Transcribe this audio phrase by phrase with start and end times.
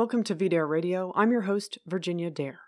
[0.00, 1.12] Welcome to VDare Radio.
[1.14, 2.60] I'm your host, Virginia Dare.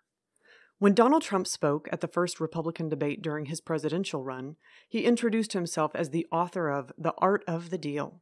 [0.79, 5.55] When Donald Trump spoke at the first Republican debate during his presidential run, he introduced
[5.55, 8.21] himself as the author of The Art of the Deal.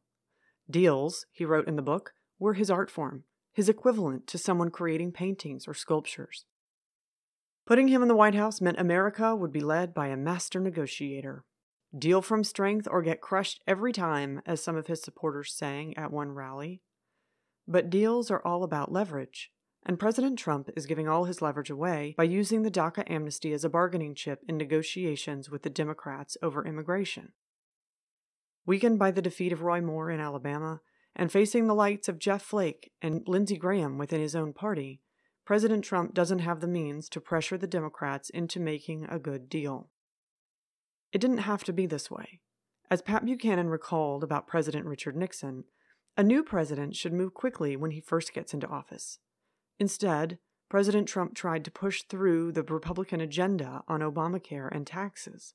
[0.69, 5.11] Deals, he wrote in the book, were his art form, his equivalent to someone creating
[5.11, 6.45] paintings or sculptures.
[7.67, 11.43] Putting him in the White House meant America would be led by a master negotiator.
[11.93, 16.13] Deal from strength or get crushed every time, as some of his supporters sang at
[16.13, 16.81] one rally.
[17.71, 19.49] But deals are all about leverage,
[19.85, 23.63] and President Trump is giving all his leverage away by using the DACA amnesty as
[23.63, 27.31] a bargaining chip in negotiations with the Democrats over immigration.
[28.65, 30.81] Weakened by the defeat of Roy Moore in Alabama,
[31.15, 34.99] and facing the lights of Jeff Flake and Lindsey Graham within his own party,
[35.45, 39.87] President Trump doesn't have the means to pressure the Democrats into making a good deal.
[41.13, 42.41] It didn't have to be this way.
[42.89, 45.63] As Pat Buchanan recalled about President Richard Nixon,
[46.17, 49.19] a new president should move quickly when he first gets into office.
[49.79, 50.37] Instead,
[50.69, 55.53] President Trump tried to push through the Republican agenda on Obamacare and taxes.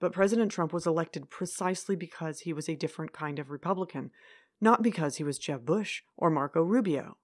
[0.00, 4.10] But President Trump was elected precisely because he was a different kind of Republican,
[4.60, 7.16] not because he was Jeb Bush or Marco Rubio.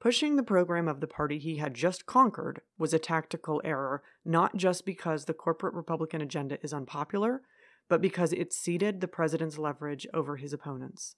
[0.00, 4.56] Pushing the program of the party he had just conquered was a tactical error, not
[4.56, 7.42] just because the corporate Republican agenda is unpopular,
[7.88, 11.16] but because it ceded the president's leverage over his opponents.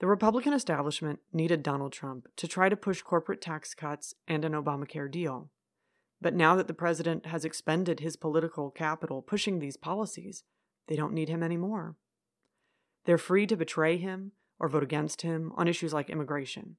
[0.00, 4.52] The Republican establishment needed Donald Trump to try to push corporate tax cuts and an
[4.52, 5.50] Obamacare deal.
[6.22, 10.42] But now that the president has expended his political capital pushing these policies,
[10.88, 11.96] they don't need him anymore.
[13.04, 16.76] They're free to betray him or vote against him on issues like immigration.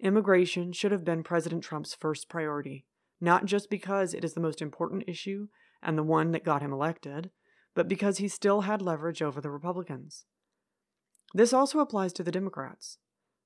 [0.00, 2.86] Immigration should have been President Trump's first priority,
[3.20, 5.48] not just because it is the most important issue
[5.82, 7.30] and the one that got him elected,
[7.74, 10.24] but because he still had leverage over the Republicans.
[11.32, 12.98] This also applies to the Democrats.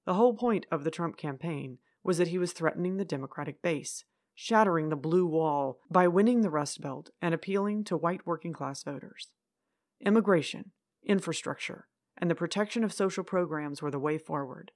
[0.06, 4.04] The whole point of the Trump campaign was that he was threatening the Democratic base,
[4.34, 8.82] shattering the blue wall by winning the Rust Belt and appealing to white working class
[8.82, 9.30] voters.
[10.00, 10.72] Immigration,
[11.06, 14.72] infrastructure, and the protection of social programs were the way forward.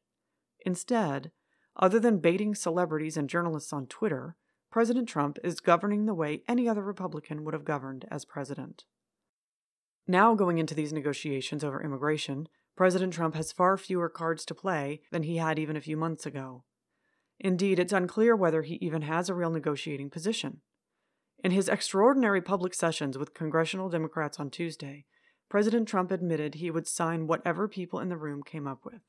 [0.65, 1.31] Instead,
[1.77, 4.37] other than baiting celebrities and journalists on Twitter,
[4.71, 8.85] President Trump is governing the way any other Republican would have governed as president.
[10.07, 12.49] Now, going into these negotiations over immigration,
[12.79, 16.25] President Trump has far fewer cards to play than he had even a few months
[16.25, 16.63] ago.
[17.41, 20.61] Indeed, it's unclear whether he even has a real negotiating position.
[21.43, 25.07] In his extraordinary public sessions with congressional Democrats on Tuesday,
[25.49, 29.01] President Trump admitted he would sign whatever people in the room came up with.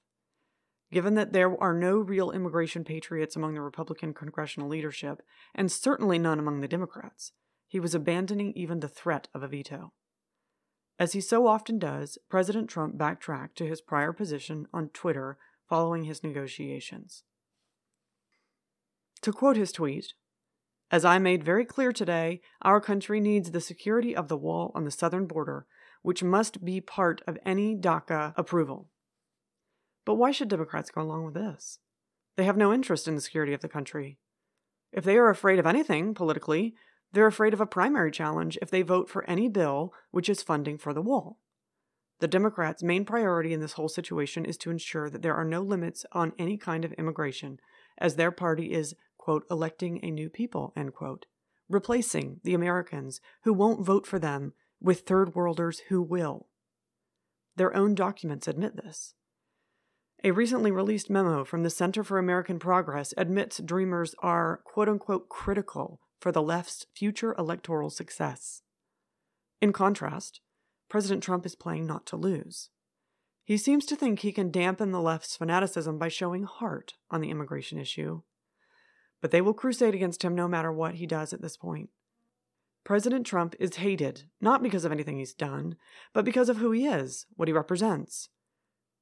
[0.91, 5.22] Given that there are no real immigration patriots among the Republican congressional leadership,
[5.53, 7.34] and certainly none among the Democrats,
[7.68, 9.94] he was abandoning even the threat of a veto.
[10.99, 15.37] As he so often does, President Trump backtracked to his prior position on Twitter
[15.69, 17.23] following his negotiations.
[19.21, 20.13] To quote his tweet,
[20.91, 24.83] as I made very clear today, our country needs the security of the wall on
[24.83, 25.67] the southern border,
[26.01, 28.89] which must be part of any DACA approval.
[30.03, 31.79] But why should Democrats go along with this?
[32.35, 34.17] They have no interest in the security of the country.
[34.91, 36.73] If they are afraid of anything politically,
[37.11, 40.77] they're afraid of a primary challenge if they vote for any bill which is funding
[40.77, 41.39] for the wall.
[42.19, 45.61] The Democrats' main priority in this whole situation is to ensure that there are no
[45.61, 47.59] limits on any kind of immigration,
[47.97, 51.25] as their party is, quote, electing a new people, end quote,
[51.69, 56.47] replacing the Americans who won't vote for them with third worlders who will.
[57.55, 59.13] Their own documents admit this.
[60.23, 65.29] A recently released memo from the Center for American Progress admits Dreamers are quote unquote
[65.29, 68.62] critical for the left's future electoral success.
[69.62, 70.41] In contrast,
[70.90, 72.69] President Trump is playing not to lose.
[73.44, 77.30] He seems to think he can dampen the left's fanaticism by showing heart on the
[77.30, 78.22] immigration issue.
[79.22, 81.90] But they will crusade against him no matter what he does at this point.
[82.84, 85.75] President Trump is hated not because of anything he's done,
[86.13, 88.30] but because of who he is, what he represents,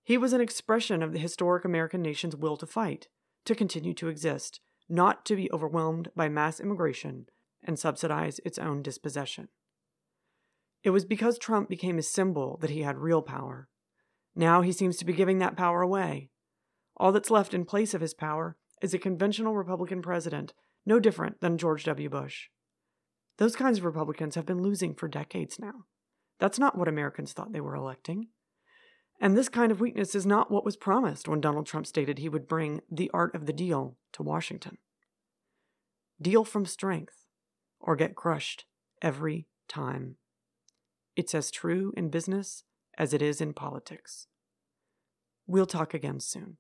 [0.08, 3.10] he was an expression of the historic American nation's will to fight,
[3.44, 7.28] to continue to exist, not to be overwhelmed by mass immigration
[7.64, 9.50] and subsidize its own dispossession.
[10.84, 13.68] It was because Trump became a symbol that he had real power.
[14.36, 16.30] Now he seems to be giving that power away.
[16.96, 20.54] All that's left in place of his power is a conventional Republican president,
[20.86, 22.10] no different than George W.
[22.10, 22.48] Bush.
[23.38, 25.86] Those kinds of Republicans have been losing for decades now.
[26.40, 28.28] That's not what Americans thought they were electing.
[29.20, 32.30] And this kind of weakness is not what was promised when Donald Trump stated he
[32.30, 34.78] would bring the art of the deal to Washington.
[36.22, 37.26] Deal from strength
[37.80, 38.66] or get crushed
[39.02, 40.18] every time.
[41.16, 42.64] It's as true in business
[42.98, 44.28] as it is in politics.
[45.48, 46.58] We'll talk again soon.